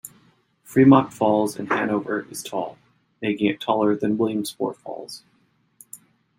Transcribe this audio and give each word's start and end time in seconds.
Fremont 0.63 1.13
Falls 1.13 1.59
in 1.59 1.67
Hanover 1.67 2.25
is 2.31 2.41
tall, 2.41 2.75
making 3.21 3.45
it 3.45 3.61
taller 3.61 3.95
than 3.95 4.17
Williamsport 4.17 4.79
Falls. 4.79 5.21